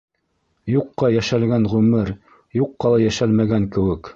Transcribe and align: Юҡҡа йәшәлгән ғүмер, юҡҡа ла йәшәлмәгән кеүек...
Юҡҡа 0.75 1.09
йәшәлгән 1.17 1.69
ғүмер, 1.75 2.11
юҡҡа 2.61 2.95
ла 2.95 3.05
йәшәлмәгән 3.07 3.73
кеүек... 3.77 4.07